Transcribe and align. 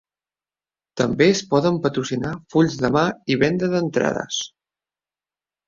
També 1.01 1.27
es 1.33 1.41
poden 1.51 1.77
patrocinar 1.83 2.33
fulls 2.55 2.79
de 2.87 2.93
mà 2.97 3.05
i 3.35 3.39
vendes 3.47 3.73
d'entrades. 3.77 4.43